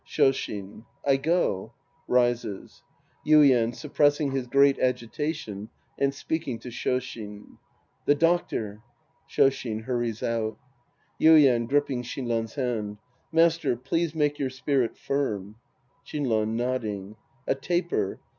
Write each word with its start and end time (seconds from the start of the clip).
Shoshin. 0.03 0.85
I 1.05 1.17
go. 1.17 1.73
(Rises.) 2.07 2.81
Yuien 3.23 3.75
{suppressing 3.75 4.31
his 4.31 4.47
great 4.47 4.79
agitation 4.79 5.69
and 5.95 6.11
speaking 6.11 6.57
to 6.61 6.69
Shoshin). 6.69 7.59
The 8.07 8.15
doctor. 8.15 8.81
(ShSshin 9.29 9.83
hurries 9.83 10.23
out.) 10.23 10.57
Yuien 11.19 11.67
{gripping 11.69 12.01
Shinran's 12.01 12.55
hand). 12.55 12.97
Master, 13.31 13.77
please 13.77 14.15
make 14.15 14.39
your 14.39 14.49
spirit 14.49 14.97
firm. 14.97 15.57
Shinran 16.03 16.55
{nodding"). 16.55 17.15
A 17.45 17.53
taper. 17.53 18.19